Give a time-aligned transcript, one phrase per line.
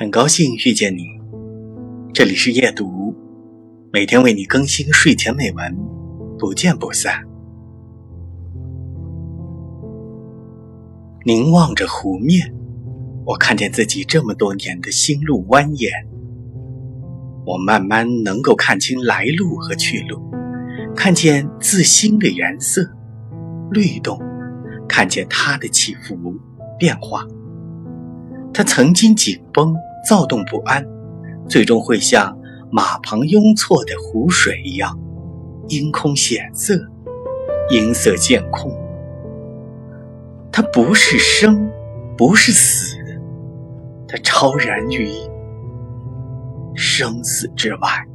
[0.00, 1.04] 很高兴遇见你，
[2.14, 3.14] 这里是夜读，
[3.92, 5.76] 每天为你更新睡前美文，
[6.38, 7.22] 不见不散。
[11.26, 12.50] 凝望着湖面，
[13.26, 15.90] 我看见自己这么多年的心路蜿蜒，
[17.44, 20.18] 我慢慢能够看清来路和去路，
[20.96, 22.90] 看见自心的颜色、
[23.70, 24.18] 律动，
[24.88, 26.16] 看见它的起伏
[26.78, 27.26] 变化。
[28.54, 29.76] 它曾经紧绷。
[30.08, 30.86] 躁动不安，
[31.48, 32.36] 最终会像
[32.70, 34.98] 马旁拥错的湖水一样，
[35.68, 36.74] 阴空显色，
[37.70, 38.72] 音色渐空。
[40.52, 41.70] 它不是生，
[42.16, 42.96] 不是死，
[44.08, 45.10] 它超然于
[46.74, 48.06] 生死之外。